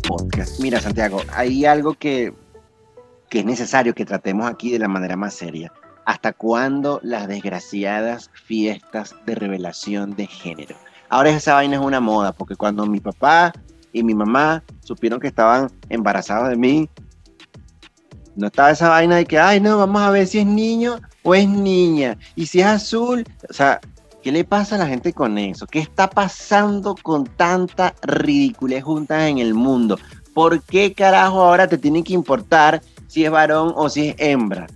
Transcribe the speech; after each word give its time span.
Podcast. 0.00 0.60
Mira, 0.60 0.80
Santiago, 0.80 1.20
hay 1.34 1.64
algo 1.64 1.94
que, 1.94 2.34
que 3.28 3.40
es 3.40 3.44
necesario 3.44 3.94
que 3.94 4.04
tratemos 4.04 4.50
aquí 4.50 4.70
de 4.70 4.78
la 4.78 4.88
manera 4.88 5.16
más 5.16 5.34
seria. 5.34 5.72
¿Hasta 6.04 6.32
cuándo 6.32 7.00
las 7.02 7.28
desgraciadas 7.28 8.30
fiestas 8.32 9.14
de 9.26 9.34
revelación 9.34 10.16
de 10.16 10.26
género? 10.26 10.76
Ahora 11.08 11.30
esa 11.30 11.54
vaina 11.54 11.76
es 11.76 11.82
una 11.82 12.00
moda, 12.00 12.32
porque 12.32 12.56
cuando 12.56 12.86
mi 12.86 13.00
papá 13.00 13.52
y 13.92 14.02
mi 14.02 14.14
mamá 14.14 14.62
supieron 14.80 15.20
que 15.20 15.28
estaban 15.28 15.70
embarazados 15.88 16.48
de 16.48 16.56
mí, 16.56 16.88
no 18.34 18.46
estaba 18.46 18.70
esa 18.70 18.88
vaina 18.88 19.16
de 19.16 19.26
que, 19.26 19.38
ay, 19.38 19.60
no, 19.60 19.78
vamos 19.78 20.00
a 20.02 20.10
ver 20.10 20.26
si 20.26 20.38
es 20.38 20.46
niño 20.46 21.00
o 21.22 21.34
es 21.34 21.48
niña. 21.48 22.16
Y 22.34 22.46
si 22.46 22.60
es 22.60 22.66
azul, 22.66 23.24
o 23.48 23.52
sea, 23.52 23.80
¿Qué 24.22 24.30
le 24.30 24.44
pasa 24.44 24.76
a 24.76 24.78
la 24.78 24.86
gente 24.86 25.12
con 25.12 25.36
eso? 25.36 25.66
¿Qué 25.66 25.80
está 25.80 26.08
pasando 26.08 26.94
con 26.94 27.24
tanta 27.24 27.92
ridiculez 28.02 28.84
juntas 28.84 29.28
en 29.28 29.38
el 29.38 29.52
mundo? 29.52 29.98
¿Por 30.32 30.62
qué 30.62 30.92
carajo 30.92 31.42
ahora 31.42 31.66
te 31.66 31.76
tiene 31.76 32.04
que 32.04 32.12
importar 32.12 32.80
si 33.08 33.24
es 33.24 33.30
varón 33.32 33.72
o 33.74 33.88
si 33.88 34.10
es 34.10 34.14
hembra? 34.18 34.68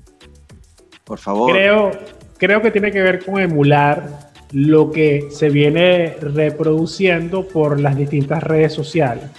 Por 1.05 1.21
favor. 1.21 1.53
Creo, 1.53 1.93
creo 2.39 2.61
que 2.61 2.73
tiene 2.73 2.91
que 2.91 3.01
ver 3.01 3.25
con 3.25 3.39
emular 3.39 4.33
lo 4.51 4.91
que 4.91 5.29
se 5.31 5.49
viene 5.49 6.17
reproduciendo 6.21 7.47
por 7.47 7.79
las 7.79 7.97
distintas 7.97 8.43
redes 8.43 8.73
sociales. 8.73 9.31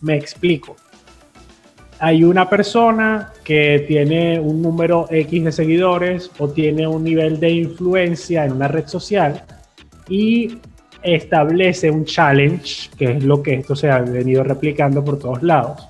Me 0.00 0.16
explico. 0.16 0.76
Hay 2.02 2.24
una 2.24 2.48
persona 2.48 3.30
que 3.44 3.84
tiene 3.86 4.40
un 4.40 4.62
número 4.62 5.06
X 5.10 5.44
de 5.44 5.52
seguidores 5.52 6.30
o 6.38 6.48
tiene 6.48 6.86
un 6.86 7.04
nivel 7.04 7.38
de 7.38 7.50
influencia 7.50 8.46
en 8.46 8.52
una 8.52 8.68
red 8.68 8.86
social 8.86 9.44
y 10.08 10.58
establece 11.02 11.90
un 11.90 12.06
challenge, 12.06 12.88
que 12.96 13.12
es 13.12 13.24
lo 13.24 13.42
que 13.42 13.54
esto 13.54 13.76
se 13.76 13.90
ha 13.90 13.98
venido 14.00 14.42
replicando 14.42 15.04
por 15.04 15.18
todos 15.18 15.42
lados. 15.42 15.88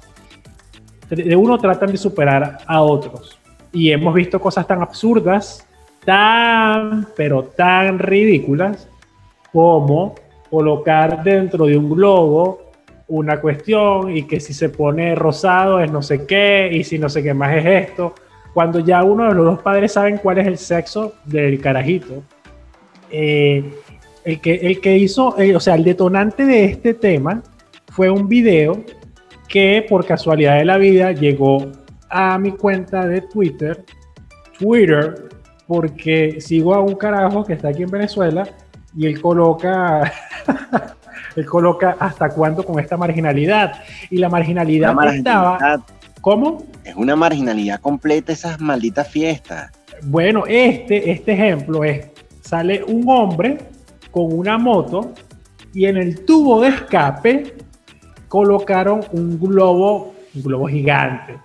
De 1.09 1.37
uno 1.37 1.59
tratan 1.59 1.93
de 1.93 1.97
superar 1.97 2.59
a 2.67 2.83
otros. 2.83 3.39
Y 3.73 3.93
hemos 3.93 4.13
visto 4.13 4.41
cosas 4.41 4.67
tan 4.67 4.83
absurdas, 4.83 5.65
tan, 6.05 7.07
pero 7.17 7.45
tan 7.45 8.01
ridículas, 8.01 8.89
como 9.53 10.17
colocar 10.51 11.23
dentro 11.23 11.67
de 11.67 11.77
un 11.77 11.89
globo 11.89 12.70
una 13.11 13.41
cuestión 13.41 14.17
y 14.17 14.23
que 14.23 14.41
si 14.41 14.55
se 14.55 14.69
pone 14.69 15.15
rosado 15.15 15.81
es 15.81 15.91
no 15.91 16.01
sé 16.03 16.27
qué 16.27 16.71
y 16.73 16.85
si 16.85 16.99
no 16.99 17.09
sé 17.09 17.23
qué 17.23 17.35
más 17.35 17.57
es 17.57 17.67
esto. 17.89 18.15
Cuando 18.55 18.81
ya 18.81 19.05
uno 19.05 19.29
de 19.29 19.35
los 19.35 19.45
dos 19.45 19.63
padres 19.63 19.93
saben 19.93 20.19
cuál 20.19 20.39
es 20.39 20.47
el 20.47 20.59
sexo 20.59 21.15
del 21.25 21.61
carajito, 21.61 22.23
eh, 23.11 23.65
el 24.25 24.41
que, 24.41 24.55
el 24.55 24.81
que 24.81 24.97
hizo, 24.97 25.39
eh, 25.39 25.55
o 25.55 25.61
sea, 25.61 25.75
el 25.75 25.85
detonante 25.85 26.45
de 26.45 26.65
este 26.65 26.95
tema 26.95 27.43
fue 27.93 28.11
un 28.11 28.29
video 28.29 28.85
que 29.49 29.85
por 29.89 30.07
casualidad 30.07 30.59
de 30.59 30.65
la 30.65 30.79
vida 30.79 31.13
llegó 31.13 31.67
a 32.09 32.39
mi 32.39 32.53
cuenta 32.53 33.07
de 33.07 33.23
Twitter, 33.23 33.85
Twitter, 34.59 35.29
porque 35.67 36.41
sigo 36.41 36.75
a 36.75 36.81
un 36.81 36.95
carajo 36.95 37.45
que 37.45 37.55
está 37.55 37.69
aquí 37.69 37.83
en 37.83 37.91
Venezuela 37.91 38.49
y 38.97 39.07
él 39.07 39.21
coloca, 39.21 40.13
él 41.37 41.47
coloca 41.47 41.97
hasta 41.99 42.29
cuándo 42.31 42.65
con 42.65 42.79
esta 42.81 42.97
marginalidad. 42.97 43.83
Y 44.11 44.19
la 44.19 44.29
marginalidad, 44.29 44.97
estaba... 45.15 45.83
¿Cómo? 46.21 46.65
Es 46.85 46.95
una 46.97 47.17
marginalidad 47.17 47.81
completa 47.81 48.33
esas 48.33 48.61
malditas 48.61 49.09
fiestas. 49.09 49.73
Bueno, 50.03 50.45
este, 50.47 51.11
este 51.11 51.33
ejemplo 51.33 51.83
es, 51.83 52.11
sale 52.43 52.85
un 52.85 53.09
hombre 53.09 53.59
con 54.11 54.33
una 54.33 54.59
moto 54.59 55.13
y 55.73 55.87
en 55.87 55.97
el 55.97 56.25
tubo 56.25 56.61
de 56.61 56.69
escape 56.69 57.55
colocaron 58.29 59.01
un 59.13 59.39
globo, 59.39 60.15
un 60.35 60.43
globo 60.43 60.67
gigante. 60.69 61.39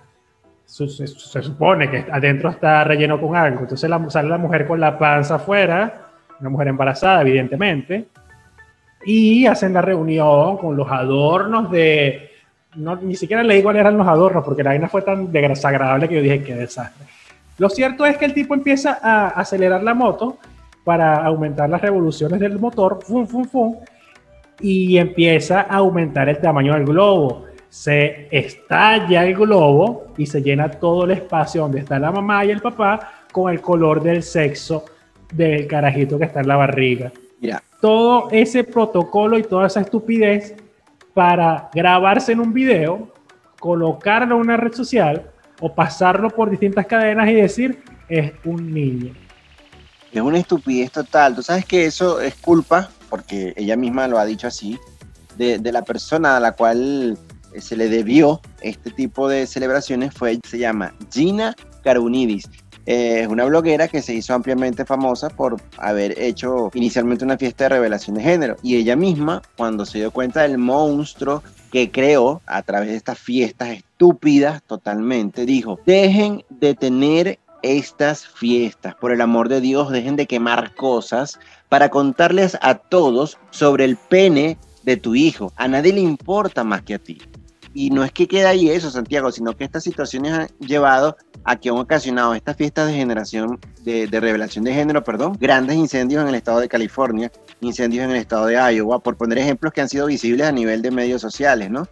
Se, 0.64 0.88
supone 0.88 1.90
que 1.90 2.04
adentro 2.10 2.50
está 2.50 2.84
relleno 2.84 3.20
con 3.20 3.36
algo. 3.36 3.60
Entonces 3.60 3.90
sale 4.08 4.28
la 4.28 4.38
mujer 4.38 4.66
con 4.66 4.80
la 4.80 4.98
panza 4.98 5.36
afuera, 5.36 6.10
una 6.40 6.50
mujer 6.50 6.68
embarazada, 6.68 7.22
evidentemente, 7.22 8.08
y 9.06 9.46
hacen 9.46 9.72
la 9.72 9.80
reunión 9.80 10.58
con 10.58 10.76
los 10.76 10.90
adornos 10.90 11.70
de. 11.70 12.28
No, 12.74 12.96
ni 12.96 13.14
siquiera 13.14 13.42
leí 13.42 13.62
cuáles 13.62 13.80
eran 13.80 13.96
los 13.96 14.06
adornos, 14.06 14.44
porque 14.44 14.64
la 14.64 14.70
vaina 14.70 14.88
fue 14.88 15.00
tan 15.00 15.32
desagradable 15.32 16.08
que 16.08 16.16
yo 16.16 16.20
dije, 16.20 16.42
qué 16.42 16.54
desastre. 16.54 17.06
Lo 17.56 17.70
cierto 17.70 18.04
es 18.04 18.18
que 18.18 18.26
el 18.26 18.34
tipo 18.34 18.52
empieza 18.52 18.98
a 19.00 19.28
acelerar 19.28 19.82
la 19.82 19.94
moto 19.94 20.38
para 20.84 21.24
aumentar 21.24 21.70
las 21.70 21.80
revoluciones 21.80 22.38
del 22.40 22.58
motor, 22.58 22.98
fum, 23.02 23.26
fum, 23.26 23.44
fum, 23.44 23.76
y 24.60 24.98
empieza 24.98 25.60
a 25.60 25.76
aumentar 25.76 26.28
el 26.28 26.38
tamaño 26.38 26.74
del 26.74 26.84
globo. 26.84 27.44
Se 27.68 28.28
estalla 28.30 29.24
el 29.24 29.36
globo 29.36 30.08
y 30.18 30.26
se 30.26 30.42
llena 30.42 30.68
todo 30.70 31.04
el 31.04 31.12
espacio 31.12 31.62
donde 31.62 31.78
está 31.78 31.98
la 31.98 32.10
mamá 32.10 32.44
y 32.44 32.50
el 32.50 32.60
papá 32.60 33.24
con 33.32 33.52
el 33.52 33.60
color 33.60 34.02
del 34.02 34.22
sexo 34.22 34.84
del 35.32 35.66
carajito 35.66 36.18
que 36.18 36.24
está 36.24 36.40
en 36.40 36.48
la 36.48 36.56
barriga. 36.56 37.12
Todo 37.80 38.28
ese 38.30 38.64
protocolo 38.64 39.38
y 39.38 39.42
toda 39.42 39.66
esa 39.66 39.80
estupidez 39.80 40.54
para 41.14 41.70
grabarse 41.74 42.32
en 42.32 42.40
un 42.40 42.52
video, 42.52 43.12
colocarlo 43.60 44.36
en 44.36 44.40
una 44.40 44.56
red 44.56 44.72
social 44.72 45.30
o 45.60 45.74
pasarlo 45.74 46.30
por 46.30 46.50
distintas 46.50 46.86
cadenas 46.86 47.28
y 47.28 47.34
decir 47.34 47.82
es 48.08 48.32
un 48.44 48.72
niño 48.72 49.14
es 50.18 50.22
una 50.22 50.38
estupidez 50.38 50.90
total. 50.90 51.34
Tú 51.34 51.42
sabes 51.42 51.64
que 51.64 51.86
eso 51.86 52.20
es 52.20 52.34
culpa, 52.36 52.90
porque 53.10 53.52
ella 53.56 53.76
misma 53.76 54.08
lo 54.08 54.18
ha 54.18 54.24
dicho 54.24 54.46
así, 54.46 54.78
de, 55.36 55.58
la 55.70 55.82
persona 55.82 56.36
a 56.36 56.40
la 56.40 56.52
cual 56.52 57.18
se 57.58 57.76
le 57.76 57.88
debió 57.88 58.40
este 58.62 58.90
tipo 58.90 59.28
de 59.28 59.46
celebraciones 59.46 60.14
fue, 60.14 60.40
se 60.48 60.58
llama 60.58 60.94
Gina 61.12 61.54
Carunidis. 61.84 62.48
Eh, 62.86 63.22
es 63.22 63.28
una 63.28 63.44
bloguera 63.44 63.88
que 63.88 64.00
se 64.00 64.14
hizo 64.14 64.32
ampliamente 64.32 64.84
famosa 64.84 65.28
por 65.28 65.60
haber 65.76 66.18
hecho 66.20 66.70
inicialmente 66.72 67.24
una 67.24 67.36
fiesta 67.36 67.64
de 67.64 67.70
revelación 67.70 68.16
de 68.16 68.22
género. 68.22 68.56
Y 68.62 68.76
ella 68.76 68.96
misma, 68.96 69.42
cuando 69.56 69.84
se 69.84 69.98
dio 69.98 70.12
cuenta 70.12 70.42
del 70.42 70.58
monstruo 70.58 71.42
que 71.72 71.90
creó 71.90 72.40
a 72.46 72.62
través 72.62 72.90
de 72.90 72.96
estas 72.96 73.18
fiestas 73.18 73.70
estúpidas 73.70 74.62
totalmente, 74.62 75.44
dijo, 75.46 75.80
dejen 75.84 76.44
de 76.48 76.74
tener 76.74 77.40
estas 77.62 78.26
fiestas. 78.26 78.94
Por 78.94 79.10
el 79.12 79.20
amor 79.20 79.48
de 79.48 79.60
Dios, 79.60 79.90
dejen 79.90 80.14
de 80.14 80.26
quemar 80.26 80.74
cosas 80.74 81.40
para 81.68 81.88
contarles 81.88 82.56
a 82.62 82.76
todos 82.76 83.38
sobre 83.50 83.84
el 83.84 83.96
pene 83.96 84.58
de 84.84 84.96
tu 84.96 85.16
hijo. 85.16 85.52
A 85.56 85.66
nadie 85.66 85.92
le 85.92 86.00
importa 86.00 86.62
más 86.62 86.82
que 86.82 86.94
a 86.94 86.98
ti. 86.98 87.18
Y 87.78 87.90
no 87.90 88.04
es 88.04 88.10
que 88.10 88.26
quede 88.26 88.46
ahí 88.46 88.70
eso, 88.70 88.90
Santiago, 88.90 89.30
sino 89.30 89.54
que 89.54 89.64
estas 89.64 89.84
situaciones 89.84 90.32
han 90.32 90.48
llevado 90.60 91.14
a 91.44 91.56
que 91.56 91.68
han 91.68 91.76
ocasionado 91.76 92.34
estas 92.34 92.56
fiestas 92.56 92.86
de 92.86 92.94
generación, 92.94 93.60
de, 93.84 94.06
de 94.06 94.18
revelación 94.18 94.64
de 94.64 94.72
género, 94.72 95.04
perdón, 95.04 95.36
grandes 95.38 95.76
incendios 95.76 96.22
en 96.22 96.28
el 96.28 96.36
estado 96.36 96.60
de 96.60 96.70
California, 96.70 97.30
incendios 97.60 98.06
en 98.06 98.12
el 98.12 98.16
estado 98.16 98.46
de 98.46 98.54
Iowa, 98.54 99.00
por 99.00 99.18
poner 99.18 99.36
ejemplos 99.36 99.74
que 99.74 99.82
han 99.82 99.90
sido 99.90 100.06
visibles 100.06 100.46
a 100.46 100.52
nivel 100.52 100.80
de 100.80 100.90
medios 100.90 101.20
sociales, 101.20 101.70
¿no? 101.70 101.86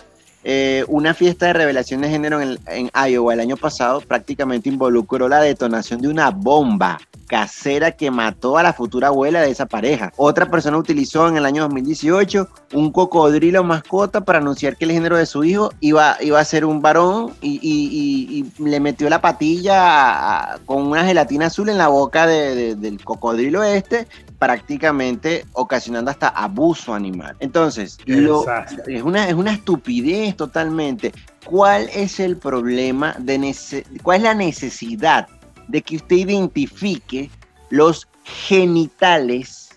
Eh, 0.47 0.85
una 0.89 1.15
fiesta 1.15 1.47
de 1.47 1.55
revelación 1.55 2.03
de 2.03 2.11
género 2.11 2.39
en, 2.41 2.91
Iowa 2.95 3.33
el 3.33 3.41
año 3.41 3.57
pasado 3.57 4.03
prácticamente 4.03 4.69
involucró 4.69 5.27
la 5.27 5.41
detonación 5.41 6.03
de 6.03 6.09
una 6.09 6.31
bomba 6.31 6.99
casera 7.27 7.93
que 7.93 8.11
mató 8.11 8.59
a 8.59 8.63
la 8.63 8.75
futura 8.75 9.09
abuela 9.09 9.41
de 9.41 9.51
esa 9.51 9.65
pareja. 9.65 10.13
Otra 10.17 10.51
persona 10.51 10.77
utilizó 10.77 11.27
en 11.29 11.39
el 11.39 11.47
año 11.47 11.63
2018 11.63 12.49
un 12.75 12.93
cocodrilo 12.93 13.65
mascota 13.65 14.21
para 14.23 14.39
anunciar 14.39 14.77
que 14.77 14.85
el 14.85 14.93
género 14.93 15.17
de 15.17 15.25
su 15.25 15.43
hijo 15.45 15.73
iba, 15.81 16.19
iba 16.21 16.39
a 16.39 16.45
ser 16.45 16.67
un 16.67 16.83
varón 16.83 17.33
y, 17.41 18.45
le 18.59 18.81
metió 18.81 19.09
la 19.09 19.21
patilla 19.21 20.59
con 20.67 20.87
una 20.87 21.05
gelatina 21.05 21.47
azul 21.47 21.71
en 21.71 21.79
la 21.79 21.89
boca 21.89 22.27
del 22.27 23.03
cocodrilo 23.03 23.63
este 23.63 24.07
prácticamente 24.39 25.45
ocasionando 25.53 26.11
hasta 26.11 26.29
abuso 26.29 26.95
animal. 26.95 27.37
Entonces, 27.41 27.99
es, 28.07 29.03
una, 29.03 29.29
es 29.29 29.35
una 29.35 29.53
estupidez 29.53 30.37
totalmente. 30.37 31.13
¿Cuál 31.45 31.89
es 31.95 32.21
el 32.21 32.37
problema 32.37 33.15
de 33.19 33.55
cuál 34.03 34.19
es 34.19 34.23
la 34.23 34.35
necesidad 34.35 35.29
de 35.69 35.83
que 35.83 35.97
usted 35.97 36.17
identifique 36.17 37.31
los 37.71 38.09
genitales, 38.25 39.71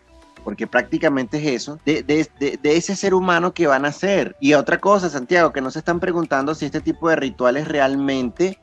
porque 0.43 0.67
prácticamente 0.67 1.37
es 1.37 1.63
eso, 1.63 1.79
de, 1.85 2.03
de, 2.03 2.77
ese 2.77 2.95
ser 2.95 3.13
humano 3.13 3.53
que 3.53 3.67
van 3.67 3.85
a 3.85 3.91
ser? 3.91 4.35
Y 4.39 4.53
otra 4.53 4.79
cosa, 4.79 5.09
Santiago, 5.09 5.51
que 5.51 5.61
no 5.61 5.71
se 5.71 5.79
están 5.79 5.99
preguntando 5.99 6.55
si 6.55 6.65
este 6.65 6.81
tipo 6.81 7.09
de 7.09 7.17
rituales 7.17 7.67
realmente 7.67 8.59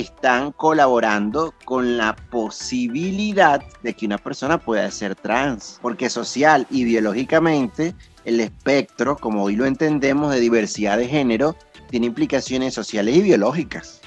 están 0.00 0.52
colaborando 0.52 1.54
con 1.64 1.96
la 1.96 2.14
posibilidad 2.30 3.62
de 3.82 3.94
que 3.94 4.06
una 4.06 4.18
persona 4.18 4.58
pueda 4.58 4.90
ser 4.90 5.14
trans, 5.14 5.78
porque 5.82 6.10
social 6.10 6.66
y 6.70 6.84
biológicamente 6.84 7.94
el 8.24 8.40
espectro, 8.40 9.16
como 9.16 9.44
hoy 9.44 9.56
lo 9.56 9.66
entendemos, 9.66 10.32
de 10.34 10.40
diversidad 10.40 10.98
de 10.98 11.08
género, 11.08 11.56
tiene 11.90 12.06
implicaciones 12.06 12.74
sociales 12.74 13.16
y 13.16 13.22
biológicas. 13.22 14.00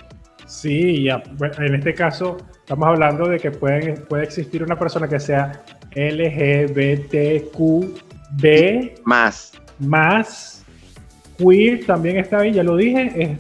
Sí, 0.46 1.04
ya, 1.04 1.24
en 1.60 1.76
este 1.76 1.94
caso 1.94 2.38
estamos 2.60 2.88
hablando 2.90 3.28
de 3.28 3.40
que 3.40 3.52
puede, 3.52 3.94
puede 3.94 4.24
existir 4.24 4.64
una 4.64 4.78
persona 4.78 5.08
que 5.08 5.20
sea 5.20 5.64
LGBTQB 5.96 7.02
más, 9.06 9.54
más 9.80 10.66
queer 11.38 11.86
también 11.86 12.18
está 12.18 12.40
ahí, 12.40 12.54
ya 12.54 12.64
lo 12.64 12.76
dije. 12.76 13.38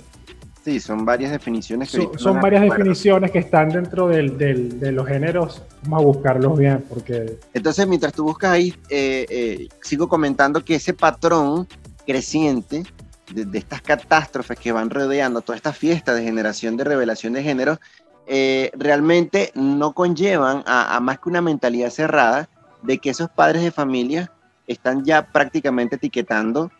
Sí, 0.63 0.79
son 0.79 1.05
varias 1.05 1.31
definiciones. 1.31 1.91
Que 1.91 2.09
son, 2.17 2.39
varias 2.39 2.63
definiciones 2.63 3.31
que 3.31 3.39
están 3.39 3.69
dentro 3.69 4.07
del, 4.07 4.37
de 4.37 4.91
los 4.91 5.07
géneros. 5.07 5.61
Vamos 5.83 6.01
a 6.01 6.05
buscarlos 6.05 6.57
bien 6.57 6.83
porque... 6.87 7.37
Entonces, 7.53 7.87
mientras 7.87 8.13
tú 8.13 8.23
buscas 8.23 8.51
ahí, 8.51 8.73
eh, 8.89 9.25
eh, 9.29 9.69
sigo 9.81 10.07
comentando 10.07 10.63
que 10.63 10.75
ese 10.75 10.93
patrón 10.93 11.67
creciente 12.05 12.83
de, 13.33 13.57
estas 13.57 13.81
catástrofes 13.81 14.59
que 14.59 14.71
van 14.71 14.89
rodeando 14.89 15.41
toda 15.41 15.55
esta 15.55 15.73
fiesta 15.73 16.13
de 16.13 16.23
generación 16.23 16.77
de 16.77 16.83
revelación 16.83 17.33
de 17.33 17.43
género, 17.43 17.79
eh, 18.27 18.71
realmente 18.75 19.51
no 19.55 19.93
conllevan 19.93 20.63
a, 20.65 20.99
más 21.01 21.19
que 21.19 21.29
una 21.29 21.41
mentalidad 21.41 21.89
cerrada 21.89 22.49
de 22.83 22.97
que 22.97 23.09
esos 23.09 23.29
padres 23.29 23.63
de 23.63 23.71
familia 23.71 24.31
están 24.67 25.03
ya 25.03 25.27
prácticamente 25.27 25.95
etiquetando 25.95 26.71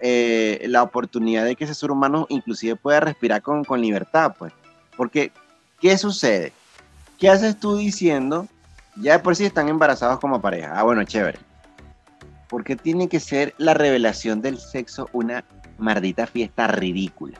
eh, 0.00 0.64
la 0.68 0.82
oportunidad 0.82 1.44
de 1.44 1.56
que 1.56 1.64
ese 1.64 1.74
ser 1.74 1.90
humano 1.90 2.26
inclusive 2.28 2.76
pueda 2.76 3.00
respirar 3.00 3.42
con, 3.42 3.64
con 3.64 3.80
libertad, 3.80 4.34
pues. 4.38 4.52
Porque, 4.96 5.32
¿qué 5.80 5.96
sucede? 5.98 6.52
¿Qué 7.18 7.28
haces 7.28 7.58
tú 7.58 7.76
diciendo? 7.76 8.46
Ya 8.96 9.12
de 9.12 9.18
por 9.18 9.36
sí 9.36 9.44
están 9.44 9.68
embarazados 9.68 10.20
como 10.20 10.40
pareja. 10.40 10.72
Ah, 10.74 10.82
bueno, 10.82 11.04
chévere. 11.04 11.38
¿Por 12.48 12.64
qué 12.64 12.76
tiene 12.76 13.08
que 13.08 13.20
ser 13.20 13.54
la 13.58 13.74
revelación 13.74 14.40
del 14.40 14.58
sexo 14.58 15.08
una 15.12 15.44
maldita 15.78 16.26
fiesta 16.26 16.66
ridícula. 16.66 17.38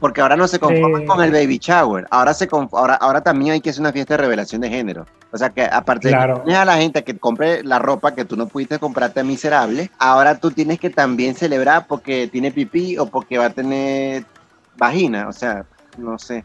Porque 0.00 0.20
ahora 0.20 0.36
no 0.36 0.48
se 0.48 0.58
conforman 0.58 1.06
con 1.06 1.22
el 1.22 1.30
baby 1.30 1.58
shower, 1.58 2.06
ahora, 2.10 2.34
se 2.34 2.48
ahora, 2.50 2.94
ahora 2.94 3.20
también 3.20 3.52
hay 3.52 3.60
que 3.60 3.70
hacer 3.70 3.80
una 3.80 3.92
fiesta 3.92 4.14
de 4.14 4.22
revelación 4.22 4.60
de 4.60 4.68
género. 4.68 5.06
O 5.32 5.38
sea 5.38 5.48
que 5.48 5.62
aparte 5.62 6.08
de 6.08 6.14
que 6.46 6.54
a 6.54 6.64
la 6.64 6.76
gente 6.76 7.02
que 7.02 7.16
compre 7.16 7.64
la 7.64 7.78
ropa 7.78 8.14
que 8.14 8.26
tú 8.26 8.36
no 8.36 8.48
pudiste 8.48 8.78
comprarte 8.78 9.24
miserable, 9.24 9.90
ahora 9.98 10.38
tú 10.38 10.50
tienes 10.50 10.78
que 10.78 10.90
también 10.90 11.34
celebrar 11.34 11.86
porque 11.86 12.28
tiene 12.28 12.52
pipí 12.52 12.98
o 12.98 13.06
porque 13.06 13.38
va 13.38 13.46
a 13.46 13.50
tener 13.50 14.24
vagina. 14.76 15.28
O 15.28 15.32
sea, 15.32 15.64
no 15.96 16.18
sé. 16.18 16.44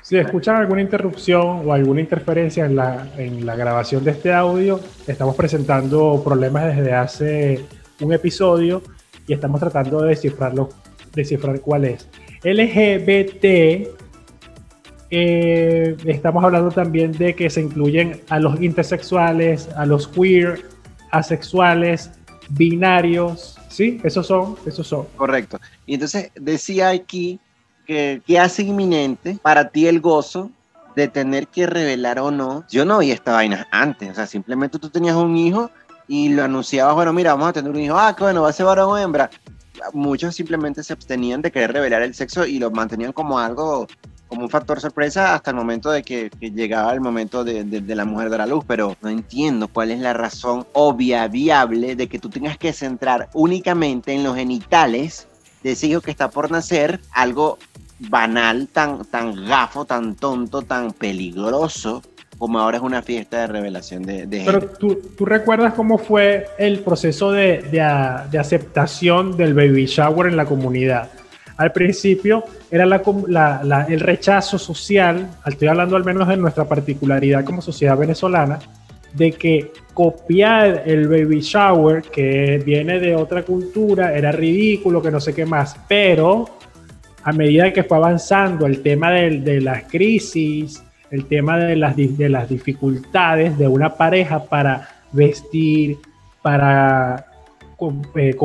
Si 0.00 0.16
escuchan 0.16 0.56
alguna 0.56 0.80
interrupción 0.80 1.62
o 1.66 1.72
alguna 1.72 2.00
interferencia 2.00 2.64
en 2.64 2.76
la, 2.76 3.06
en 3.16 3.44
la 3.44 3.56
grabación 3.56 4.04
de 4.04 4.12
este 4.12 4.32
audio, 4.32 4.80
estamos 5.06 5.36
presentando 5.36 6.22
problemas 6.24 6.76
desde 6.76 6.92
hace 6.94 7.64
un 8.00 8.12
episodio 8.12 8.82
y 9.26 9.34
estamos 9.34 9.60
tratando 9.60 10.02
de 10.02 10.10
descifrarlo, 10.10 10.70
descifrar 11.14 11.60
cuál 11.60 11.84
es. 11.84 12.08
LGBT, 12.42 14.03
eh, 15.16 15.96
estamos 16.06 16.42
hablando 16.42 16.72
también 16.72 17.12
de 17.12 17.36
que 17.36 17.48
se 17.48 17.60
incluyen 17.60 18.20
a 18.28 18.40
los 18.40 18.60
intersexuales, 18.60 19.68
a 19.76 19.86
los 19.86 20.08
queer, 20.08 20.62
asexuales, 21.12 22.10
binarios, 22.50 23.56
¿sí? 23.68 24.00
Esos 24.02 24.26
son, 24.26 24.56
esos 24.66 24.88
son. 24.88 25.06
Correcto. 25.16 25.60
Y 25.86 25.94
entonces 25.94 26.32
decía 26.34 26.88
aquí 26.88 27.38
que, 27.86 28.22
que 28.26 28.40
hace 28.40 28.64
inminente 28.64 29.38
para 29.40 29.68
ti 29.68 29.86
el 29.86 30.00
gozo 30.00 30.50
de 30.96 31.06
tener 31.06 31.46
que 31.46 31.66
revelar 31.66 32.18
o 32.18 32.32
no. 32.32 32.64
Yo 32.68 32.84
no 32.84 32.98
vi 32.98 33.12
esta 33.12 33.34
vaina 33.34 33.68
antes, 33.70 34.10
o 34.10 34.14
sea, 34.14 34.26
simplemente 34.26 34.80
tú 34.80 34.90
tenías 34.90 35.14
un 35.14 35.36
hijo 35.36 35.70
y 36.08 36.30
lo 36.30 36.42
anunciaba, 36.42 36.92
bueno, 36.92 37.12
mira, 37.12 37.34
vamos 37.34 37.48
a 37.48 37.52
tener 37.52 37.70
un 37.70 37.80
hijo, 37.80 37.96
ah, 37.96 38.14
que 38.16 38.24
bueno, 38.24 38.42
va 38.42 38.48
a 38.48 38.52
ser 38.52 38.66
varón 38.66 38.90
o 38.90 38.98
hembra. 38.98 39.30
Muchos 39.92 40.34
simplemente 40.34 40.82
se 40.82 40.92
abstenían 40.92 41.42
de 41.42 41.52
querer 41.52 41.72
revelar 41.72 42.02
el 42.02 42.14
sexo 42.14 42.46
y 42.46 42.58
lo 42.58 42.70
mantenían 42.70 43.12
como 43.12 43.38
algo, 43.38 43.86
como 44.28 44.42
un 44.42 44.50
factor 44.50 44.80
sorpresa 44.80 45.34
hasta 45.34 45.50
el 45.50 45.56
momento 45.56 45.90
de 45.90 46.02
que, 46.02 46.30
llegaba 46.40 46.92
el 46.92 47.00
momento 47.00 47.44
de, 47.44 47.64
de, 47.64 47.94
la 47.94 48.04
mujer 48.04 48.30
de 48.30 48.38
la 48.38 48.46
luz, 48.46 48.64
pero 48.66 48.96
no 49.02 49.08
entiendo 49.08 49.68
cuál 49.68 49.90
es 49.90 50.00
la 50.00 50.12
razón 50.12 50.66
obvia, 50.72 51.28
viable, 51.28 51.96
de 51.96 52.08
que 52.08 52.18
tú 52.18 52.30
tengas 52.30 52.58
que 52.58 52.72
centrar 52.72 53.28
únicamente 53.34 54.12
en 54.12 54.24
los 54.24 54.36
genitales 54.36 55.28
de 55.62 55.72
ese 55.72 55.86
hijo 55.86 56.00
que 56.00 56.10
está 56.10 56.30
por 56.30 56.50
nacer, 56.50 57.00
algo 57.12 57.58
banal, 57.98 58.68
tan, 58.68 59.04
tan 59.04 59.46
gafo, 59.46 59.84
tan 59.84 60.14
tonto, 60.14 60.62
tan 60.62 60.92
peligroso, 60.92 62.02
como 62.38 62.58
ahora 62.58 62.78
es 62.78 62.82
una 62.82 63.02
fiesta 63.02 63.40
de 63.40 63.46
revelación 63.46 64.02
de, 64.02 64.26
Pero 64.44 64.68
¿tú, 64.68 65.00
¿tú, 65.16 65.24
recuerdas 65.24 65.74
cómo 65.74 65.98
fue 65.98 66.48
el 66.58 66.80
proceso 66.80 67.32
de, 67.32 67.62
de, 67.62 67.80
de, 68.30 68.38
aceptación 68.38 69.36
del 69.36 69.54
baby 69.54 69.86
shower 69.86 70.26
en 70.26 70.36
la 70.36 70.44
comunidad. 70.44 71.10
Al 71.56 71.72
principio 71.72 72.44
era 72.70 72.84
la, 72.84 73.02
la, 73.28 73.86
el 73.88 74.00
rechazo 74.00 74.58
social, 74.58 75.28
estoy 75.46 75.68
hablando 75.68 75.96
al 75.96 76.04
menos 76.04 76.26
de 76.28 76.36
nuestra 76.36 76.64
particularidad 76.64 77.44
como 77.44 77.62
sociedad 77.62 77.96
venezolana, 77.96 78.58
de 79.12 79.32
que 79.32 79.72
copiar 79.92 80.82
el 80.86 81.06
baby 81.08 81.40
shower, 81.40 82.02
que 82.02 82.60
viene 82.64 82.98
de 82.98 83.14
otra 83.14 83.44
cultura, 83.44 84.12
era 84.12 84.32
ridículo, 84.32 85.00
que 85.00 85.10
no 85.10 85.20
sé 85.20 85.32
qué 85.32 85.46
más, 85.46 85.76
pero 85.88 86.46
a 87.22 87.32
medida 87.32 87.72
que 87.72 87.84
fue 87.84 87.96
avanzando 87.96 88.66
el 88.66 88.82
tema 88.82 89.10
de, 89.12 89.60
las 89.60 89.84
crisis, 89.84 90.82
el 91.10 91.26
tema 91.26 91.58
de 91.58 91.76
las, 91.76 91.96
de 91.96 92.28
las 92.28 92.48
dificultades 92.48 93.56
de 93.56 93.68
una 93.68 93.94
pareja 93.94 94.44
para 94.44 94.88
vestir, 95.12 95.96
para 96.42 97.26
eh, 98.16 98.36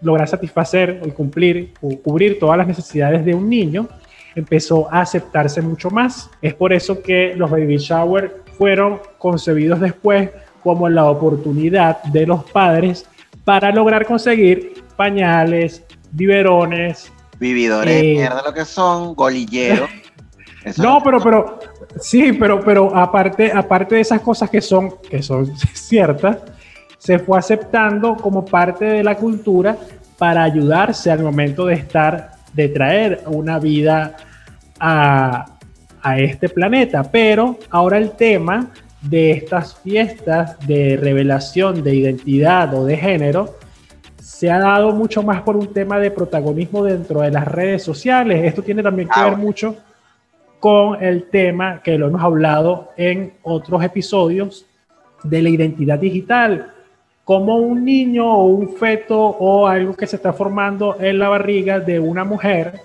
lograr 0.00 0.28
satisfacer 0.28 1.00
y 1.04 1.10
cumplir, 1.10 1.72
cubrir 2.02 2.38
todas 2.38 2.58
las 2.58 2.66
necesidades 2.66 3.24
de 3.24 3.34
un 3.34 3.48
niño, 3.48 3.88
empezó 4.34 4.92
a 4.92 5.00
aceptarse 5.00 5.62
mucho 5.62 5.90
más. 5.90 6.30
Es 6.42 6.54
por 6.54 6.72
eso 6.72 7.02
que 7.02 7.34
los 7.36 7.50
baby 7.50 7.78
shower 7.78 8.42
fueron 8.56 9.00
concebidos 9.18 9.80
después 9.80 10.30
como 10.62 10.88
la 10.88 11.06
oportunidad 11.06 12.02
de 12.04 12.26
los 12.26 12.44
padres 12.50 13.06
para 13.44 13.70
lograr 13.70 14.06
conseguir 14.06 14.84
pañales, 14.96 15.84
biberones. 16.10 17.12
Vividores 17.38 18.02
eh, 18.02 18.14
mierda 18.14 18.42
lo 18.44 18.52
que 18.52 18.64
son, 18.64 19.14
golilleros. 19.14 19.88
no, 20.78 21.00
pero, 21.04 21.20
pero, 21.20 21.58
sí, 22.00 22.32
pero, 22.32 22.60
pero 22.60 22.94
aparte, 22.96 23.52
aparte 23.52 23.94
de 23.94 24.00
esas 24.00 24.20
cosas 24.20 24.50
que 24.50 24.60
son, 24.60 24.94
que 25.08 25.22
son 25.22 25.56
ciertas, 25.74 26.38
se 27.06 27.20
fue 27.20 27.38
aceptando 27.38 28.16
como 28.16 28.44
parte 28.44 28.84
de 28.84 29.04
la 29.04 29.14
cultura 29.14 29.76
para 30.18 30.42
ayudarse 30.42 31.08
al 31.08 31.22
momento 31.22 31.66
de 31.66 31.74
estar, 31.74 32.32
de 32.52 32.68
traer 32.68 33.22
una 33.26 33.60
vida 33.60 34.16
a, 34.80 35.46
a 36.02 36.18
este 36.18 36.48
planeta. 36.48 37.04
Pero 37.04 37.60
ahora 37.70 37.98
el 37.98 38.10
tema 38.10 38.72
de 39.00 39.30
estas 39.30 39.76
fiestas 39.76 40.58
de 40.66 40.98
revelación 41.00 41.84
de 41.84 41.94
identidad 41.94 42.74
o 42.74 42.84
de 42.84 42.96
género 42.96 43.54
se 44.20 44.50
ha 44.50 44.58
dado 44.58 44.90
mucho 44.90 45.22
más 45.22 45.42
por 45.42 45.56
un 45.56 45.72
tema 45.72 46.00
de 46.00 46.10
protagonismo 46.10 46.82
dentro 46.82 47.20
de 47.20 47.30
las 47.30 47.46
redes 47.46 47.84
sociales. 47.84 48.42
Esto 48.42 48.64
tiene 48.64 48.82
también 48.82 49.08
que 49.08 49.22
ver 49.22 49.36
mucho 49.36 49.76
con 50.58 51.00
el 51.00 51.30
tema 51.30 51.80
que 51.84 51.96
lo 51.98 52.08
hemos 52.08 52.20
hablado 52.20 52.90
en 52.96 53.34
otros 53.44 53.84
episodios 53.84 54.66
de 55.22 55.40
la 55.40 55.50
identidad 55.50 56.00
digital. 56.00 56.72
Como 57.26 57.56
un 57.56 57.84
niño 57.84 58.24
o 58.24 58.44
un 58.44 58.76
feto 58.76 59.18
o 59.18 59.66
algo 59.66 59.96
que 59.96 60.06
se 60.06 60.14
está 60.14 60.32
formando 60.32 60.94
en 61.00 61.18
la 61.18 61.28
barriga 61.28 61.80
de 61.80 61.98
una 61.98 62.22
mujer 62.22 62.82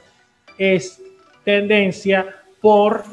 es 0.58 1.00
tendencia 1.46 2.26
por 2.60 3.04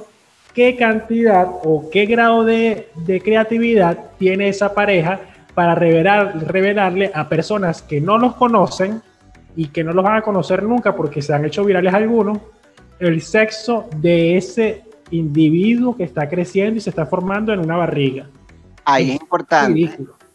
qué 0.55 0.75
cantidad 0.75 1.47
o 1.65 1.91
qué 1.91 2.07
grado 2.07 2.45
de, 2.45 2.89
creatividad 3.23 3.99
tiene 4.19 4.49
esa 4.49 4.73
pareja 4.73 5.21
para 5.53 5.75
revelar, 5.75 6.47
revelarle 6.47 7.11
a 7.15 7.29
personas 7.29 7.83
que 7.83 8.01
no 8.01 8.17
los 8.17 8.35
conocen 8.37 9.03
y 9.55 9.69
que 9.69 9.85
no 9.85 9.93
los 9.93 10.03
van 10.03 10.17
a 10.17 10.23
conocer 10.23 10.63
nunca 10.63 10.97
porque 10.97 11.21
se 11.21 11.35
han 11.35 11.45
hecho 11.45 11.63
virales 11.63 11.93
algunos 11.93 12.39
el 13.01 13.21
sexo 13.21 13.87
de 13.99 14.39
ese 14.39 14.83
individuo 15.11 15.95
que 15.95 16.05
está 16.05 16.27
creciendo 16.27 16.79
y 16.79 16.81
se 16.81 16.89
está 16.89 17.05
formando 17.05 17.53
en 17.53 17.61
una 17.61 17.77
barriga. 17.77 18.31
Ahí 18.87 19.11
es, 19.11 19.21
importante, 19.21 19.91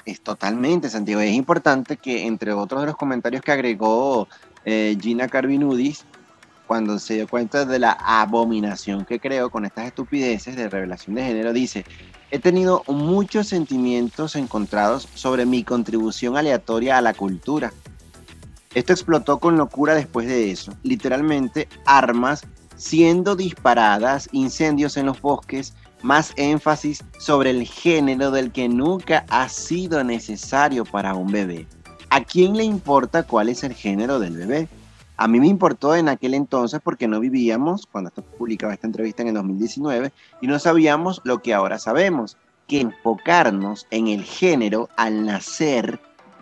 es 0.05 0.21
totalmente, 0.21 0.89
Santiago, 0.89 1.21
es 1.21 1.33
importante 1.33 1.97
que 1.97 2.25
entre 2.25 2.53
otros 2.53 2.81
de 2.81 2.87
los 2.87 2.97
comentarios 2.97 3.41
que 3.41 3.51
agregó 3.51 4.27
eh, 4.65 4.97
Gina 4.99 5.27
Carvinudis, 5.27 6.05
cuando 6.67 6.97
se 6.99 7.15
dio 7.15 7.27
cuenta 7.27 7.65
de 7.65 7.79
la 7.79 7.91
abominación 7.91 9.05
que 9.05 9.19
creó 9.19 9.49
con 9.49 9.65
estas 9.65 9.87
estupideces 9.87 10.55
de 10.55 10.69
revelación 10.69 11.15
de 11.15 11.23
género, 11.23 11.53
dice, 11.53 11.85
he 12.31 12.39
tenido 12.39 12.83
muchos 12.87 13.47
sentimientos 13.47 14.35
encontrados 14.35 15.07
sobre 15.13 15.45
mi 15.45 15.63
contribución 15.63 16.37
aleatoria 16.37 16.97
a 16.97 17.01
la 17.01 17.13
cultura 17.13 17.71
esto 18.75 18.91
explotó 18.91 19.39
con 19.39 19.55
locura 19.55 19.93
después 19.93 20.27
de 20.27 20.51
eso. 20.51 20.73
Literalmente, 20.81 21.67
armas 21.85 22.41
siendo 22.75 23.35
disparadas, 23.35 24.29
incendios 24.31 24.97
en 24.97 25.05
los 25.05 25.21
bosques, 25.21 25.73
más 26.03 26.33
énfasis 26.35 27.03
sobre 27.17 27.49
el 27.49 27.65
género 27.65 28.29
del 28.29 28.51
que 28.51 28.69
nunca 28.69 29.25
ha 29.29 29.49
sido 29.49 30.03
necesario 30.03 30.85
para 30.85 31.15
un 31.15 31.31
bebé. 31.31 31.65
¿A 32.09 32.23
quién 32.23 32.55
le 32.55 32.63
importa 32.63 33.23
cuál 33.23 33.49
es 33.49 33.63
el 33.63 33.73
género 33.73 34.19
del 34.19 34.37
bebé? 34.37 34.67
A 35.17 35.27
mí 35.27 35.39
me 35.39 35.47
importó 35.47 35.95
en 35.95 36.09
aquel 36.09 36.33
entonces 36.33 36.79
porque 36.83 37.07
no 37.07 37.19
vivíamos, 37.19 37.87
cuando 37.87 38.11
publicaba 38.37 38.73
esta 38.73 38.87
entrevista 38.87 39.21
en 39.21 39.29
el 39.29 39.35
2019, 39.35 40.11
y 40.41 40.47
no 40.47 40.59
sabíamos 40.59 41.21
lo 41.23 41.41
que 41.41 41.53
ahora 41.53 41.79
sabemos, 41.79 42.37
que 42.67 42.81
enfocarnos 42.81 43.87
en 43.89 44.07
el 44.07 44.23
género 44.23 44.89
al 44.95 45.25
nacer 45.25 45.99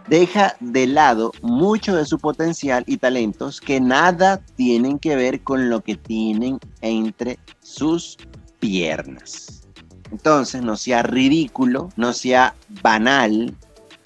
deja 0.08 0.56
de 0.60 0.88
lado 0.88 1.32
mucho 1.42 1.96
de 1.96 2.06
su 2.06 2.18
potencial 2.18 2.84
y 2.88 2.98
talentos 2.98 3.62
que 3.62 3.80
nada 3.80 4.42
tienen 4.56 5.00
que 5.00 5.16
ver 5.16 5.42
con 5.42 5.70
lo 5.70 5.82
que 5.82 5.96
tienen 5.96 6.60
entre 6.82 7.40
sus 7.62 8.18
piernas. 8.62 9.64
Entonces, 10.12 10.62
no 10.62 10.78
sea 10.78 11.04
ridículo, 11.04 11.90
no 11.98 12.14
sea 12.14 12.54
banal, 12.82 13.54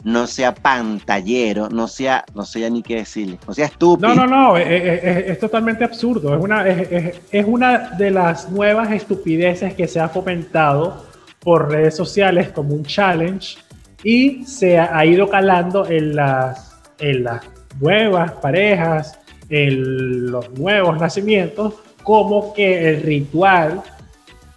no 0.04 0.28
sea 0.28 0.54
pantallero, 0.54 1.68
no 1.70 1.88
sea, 1.88 2.26
no 2.36 2.46
sé 2.46 2.70
ni 2.70 2.84
qué 2.84 2.98
decirle, 2.98 3.40
no 3.48 3.54
sea 3.54 3.66
estúpido. 3.66 4.14
No, 4.14 4.16
no, 4.16 4.28
no, 4.28 4.58
es, 4.58 5.40
totalmente 5.40 5.84
absurdo. 5.84 6.36
Es 6.36 6.44
una, 6.44 6.68
es, 6.68 7.46
una 7.46 7.90
de 7.98 8.12
las 8.12 8.50
nuevas 8.52 8.92
estupideces 8.92 9.74
que 9.74 9.88
se 9.88 10.00
ha 10.00 10.08
fomentado 10.08 11.06
por 11.40 11.70
redes 11.72 11.96
sociales 11.96 12.50
como 12.50 12.76
un 12.76 12.84
challenge 12.84 13.58
y 14.04 14.46
se 14.46 14.78
ha 14.78 15.04
ido 15.06 15.28
calando 15.28 15.88
en 15.88 16.16
las, 16.16 16.80
en 17.00 17.24
las 17.24 17.42
nuevas 17.80 18.32
parejas, 18.34 19.18
en 19.50 20.32
los 20.32 20.52
nuevos 20.52 21.00
nacimientos, 21.00 21.74
como 22.04 22.54
que 22.54 22.90
el 22.90 23.02
ritual, 23.02 23.82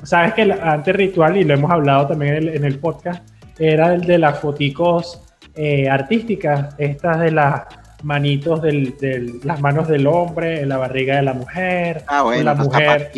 sabes 0.02 0.34
que 0.34 0.42
antes 0.42 0.94
ritual, 0.94 1.36
y 1.36 1.44
lo 1.44 1.54
hemos 1.54 1.70
hablado 1.70 2.08
también 2.08 2.48
en 2.48 2.64
el, 2.64 2.78
podcast, 2.78 3.28
era 3.58 3.94
el 3.94 4.02
de 4.02 4.18
las 4.18 4.38
foticos 4.38 5.22
eh, 5.54 5.88
artísticas, 5.88 6.74
estas 6.78 7.20
de 7.20 7.30
las 7.32 7.62
manitos 8.02 8.62
del, 8.62 8.94
las 9.42 9.60
manos 9.60 9.88
del 9.88 10.06
hombre, 10.06 10.60
en 10.60 10.68
la 10.68 10.76
barriga 10.76 11.16
de 11.16 11.22
la 11.22 11.34
mujer, 11.34 12.04
ah, 12.06 12.22
bueno, 12.22 12.44
la 12.44 12.54
mujer. 12.54 13.10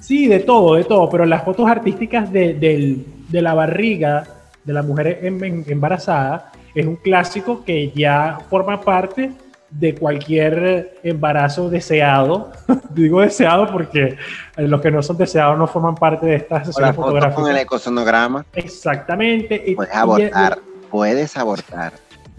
Sí, 0.00 0.26
de 0.26 0.40
todo, 0.40 0.76
de 0.76 0.84
todo, 0.84 1.10
pero 1.10 1.26
las 1.26 1.44
fotos 1.44 1.68
artísticas 1.68 2.32
de, 2.32 2.54
de 2.54 3.42
la 3.42 3.54
barriga 3.54 4.24
de 4.64 4.72
la 4.72 4.82
mujer 4.82 5.20
em, 5.22 5.64
embarazada 5.66 6.52
es 6.74 6.86
un 6.86 6.96
clásico 6.96 7.64
que 7.64 7.92
ya 7.94 8.38
forma 8.48 8.80
parte 8.80 9.32
de 9.78 9.94
cualquier 9.94 10.98
embarazo 11.02 11.68
deseado. 11.68 12.52
Digo 12.90 13.20
deseado 13.20 13.70
porque 13.70 14.16
los 14.56 14.80
que 14.80 14.90
no 14.90 15.02
son 15.02 15.16
deseados 15.16 15.58
no 15.58 15.66
forman 15.66 15.94
parte 15.96 16.26
de 16.26 16.36
estas 16.36 16.66
sesiones 16.66 16.94
fotográficas. 16.94 17.34
Con 17.34 17.50
el 17.50 17.58
ecosonograma. 17.58 18.46
Exactamente. 18.54 19.72
Puedes 19.74 19.94
abortar, 19.94 20.58
puedes 20.90 21.36
abortar. 21.36 21.92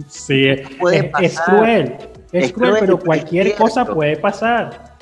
Sí, 0.08 0.48
es, 0.48 0.68
cruel. 1.42 1.98
Es, 2.32 2.52
cruel, 2.52 2.76
pero 2.80 3.00
cualquier 3.00 3.56
cosa 3.56 3.86
puede 3.86 4.18
pasar. 4.18 4.96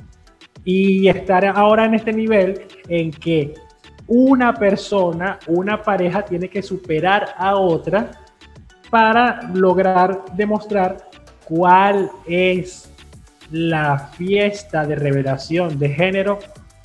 Y 0.64 1.08
estar 1.08 1.46
ahora 1.46 1.86
en 1.86 1.96
este 1.96 2.14
nivel 2.14 2.68
en 2.88 3.12
que 3.12 3.54
una 4.08 4.54
persona, 4.54 5.40
una 5.48 5.82
pareja 5.82 6.24
tiene 6.24 6.50
que 6.50 6.62
superar 6.62 7.36
a 7.38 7.56
otra 7.56 8.12
para 8.90 9.42
lograr 9.54 10.24
demostrar 10.36 11.10
cuál 11.56 12.12
es 12.26 12.90
la 13.52 14.12
fiesta 14.18 14.88
de 14.88 14.96
revelación 14.96 15.78
de 15.78 15.90
género 15.90 16.40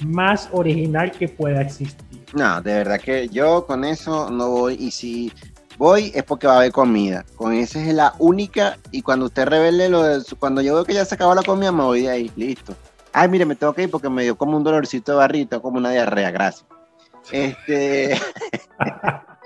más 0.04 0.50
original 0.52 1.10
que 1.10 1.26
pueda 1.26 1.62
existir. 1.62 2.04
No, 2.34 2.60
de 2.60 2.74
verdad 2.74 3.00
que 3.00 3.28
yo 3.30 3.64
con 3.66 3.82
eso 3.84 4.28
no 4.30 4.50
voy 4.50 4.74
y 4.74 4.90
si 4.90 5.32
voy 5.78 6.12
es 6.14 6.22
porque 6.22 6.46
va 6.46 6.54
a 6.54 6.56
haber 6.58 6.72
comida. 6.72 7.24
Con 7.36 7.54
esa 7.54 7.82
es 7.82 7.94
la 7.94 8.12
única 8.18 8.76
y 8.90 9.00
cuando 9.00 9.26
usted 9.26 9.46
revele 9.46 9.88
lo 9.88 10.02
de 10.02 10.22
cuando 10.38 10.60
yo 10.60 10.74
veo 10.74 10.84
que 10.84 10.92
ya 10.92 11.06
se 11.06 11.14
acabó 11.14 11.34
la 11.34 11.42
comida 11.42 11.72
me 11.72 11.84
voy 11.84 12.02
de 12.02 12.10
ahí, 12.10 12.32
listo. 12.36 12.74
Ay, 13.14 13.28
mire, 13.30 13.46
me 13.46 13.56
tengo 13.56 13.72
que 13.72 13.84
ir 13.84 13.90
porque 13.90 14.10
me 14.10 14.22
dio 14.22 14.36
como 14.36 14.54
un 14.54 14.64
dolorcito 14.64 15.12
de 15.12 15.18
barrito, 15.18 15.62
como 15.62 15.78
una 15.78 15.92
diarrea, 15.92 16.30
gracias. 16.30 16.66
Este, 17.32 18.20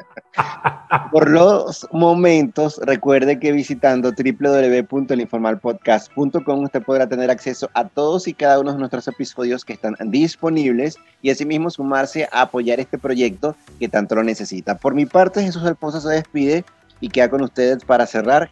por 1.10 1.30
los 1.30 1.88
momentos, 1.92 2.80
recuerde 2.84 3.38
que 3.38 3.52
visitando 3.52 4.12
www.elinformalpodcast.com 4.12 6.62
usted 6.62 6.82
podrá 6.82 7.06
tener 7.06 7.30
acceso 7.30 7.70
a 7.74 7.86
todos 7.88 8.26
y 8.28 8.34
cada 8.34 8.60
uno 8.60 8.72
de 8.72 8.78
nuestros 8.78 9.08
episodios 9.08 9.64
que 9.64 9.72
están 9.74 9.94
disponibles 10.06 10.98
y 11.20 11.30
asimismo 11.30 11.68
sumarse 11.70 12.28
a 12.32 12.42
apoyar 12.42 12.78
este 12.80 12.98
proyecto 12.98 13.56
que 13.78 13.88
tanto 13.88 14.14
lo 14.14 14.22
necesita. 14.22 14.76
Por 14.76 14.94
mi 14.94 15.06
parte, 15.06 15.42
Jesús 15.42 15.64
Alfonso 15.64 16.00
se 16.00 16.10
despide 16.10 16.64
y 17.00 17.08
queda 17.08 17.28
con 17.28 17.42
ustedes 17.42 17.84
para 17.84 18.06
cerrar 18.06 18.48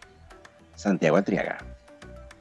Santiago 0.75 1.15
Atriaga. 1.17 1.57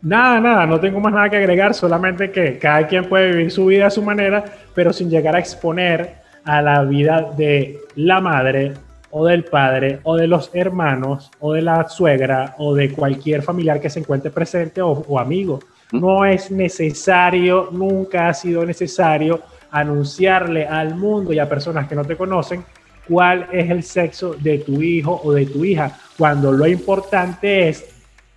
Nada, 0.03 0.41
nada, 0.41 0.67
no 0.67 0.81
tengo 0.81 0.99
más 1.01 1.13
nada 1.13 1.29
que 1.29 1.37
agregar, 1.37 1.75
solamente 1.75 2.31
que 2.31 2.59
cada 2.59 2.87
quien 2.87 3.07
puede 3.07 3.33
vivir 3.33 3.51
su 3.51 3.67
vida 3.67 3.87
a 3.87 3.91
su 3.91 4.03
manera, 4.03 4.43
pero 4.75 4.95
sin 4.95 5.11
llegar 5.11 5.37
a 5.37 5.39
exponer 5.39 6.15
a 6.45 6.63
la 6.63 6.85
vida 6.85 7.33
de 7.37 7.79
la 7.97 8.19
madre 8.21 8.73
o 9.11 9.27
del 9.27 9.45
padre 9.45 10.01
o 10.05 10.17
de 10.17 10.27
los 10.27 10.51
hermanos 10.55 11.31
o 11.41 11.53
de 11.53 11.63
la 11.63 11.89
suegra 11.89 12.55
o 12.59 12.75
de 12.75 12.93
cualquier 12.93 13.43
familiar 13.43 13.81
que 13.81 13.91
se 13.91 14.01
encuentre 14.01 14.31
presente 14.31 14.81
o, 14.83 15.19
amigo. 15.19 15.61
No 15.93 16.25
es 16.25 16.51
necesario, 16.51 17.69
nunca 17.73 18.29
ha 18.29 18.35
sido 18.35 18.65
necesario 18.65 19.41
anunciarle 19.71 20.67
al 20.67 20.95
mundo 20.95 21.33
y 21.33 21.39
a 21.39 21.49
personas 21.49 21.89
que 21.89 21.97
no 21.97 22.05
te 22.05 22.17
conocen 22.17 22.65
cuál 23.09 23.49
es 23.53 23.69
el 23.71 23.83
sexo 23.83 24.35
de 24.35 24.59
tu 24.59 24.81
hijo 24.83 25.21
o 25.25 25.33
de 25.33 25.47
tu 25.47 25.65
hija, 25.65 25.99
cuando 26.17 26.53
lo 26.53 26.67
importante 26.67 27.69
es 27.69 27.85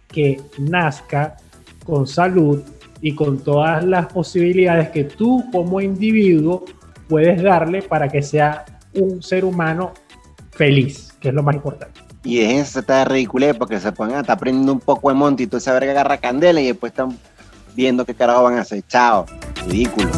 que 0.08 0.42
nazca 0.58 1.38
con 1.86 2.08
salud 2.08 2.64
y 3.02 3.14
con 3.14 3.44
todas 3.44 3.84
las 3.84 4.08
posibilidades 4.08 4.90
que 4.90 5.04
tú 5.04 5.44
como 5.52 5.82
individuo 5.82 6.66
puedes 7.08 7.44
darle 7.44 7.82
para 7.82 8.08
que 8.08 8.22
sea 8.22 8.66
un 8.96 9.22
ser 9.22 9.46
humano 9.46 9.94
feliz, 10.56 11.14
que 11.20 11.30
es 11.30 11.34
lo 11.34 11.44
más 11.44 11.56
importante. 11.56 12.02
Y 12.24 12.40
déjense 12.40 12.80
estar 12.80 13.12
ridículo 13.12 13.54
porque 13.58 13.80
se 13.80 13.92
pongan 13.92 14.18
a 14.18 14.22
estar 14.22 14.38
aprendiendo 14.38 14.72
un 14.72 14.80
poco 14.80 15.10
de 15.10 15.16
monte 15.16 15.44
y 15.44 15.48
tú 15.48 15.58
esa 15.58 15.74
verga 15.74 15.92
agarra 15.92 16.18
candela 16.18 16.62
y 16.62 16.68
después 16.68 16.92
están 16.92 17.18
viendo 17.76 18.06
qué 18.06 18.14
carajo 18.14 18.44
van 18.44 18.58
a 18.58 18.62
hacer. 18.62 18.82
Chao. 18.88 19.26
Ridículo. 19.68 20.10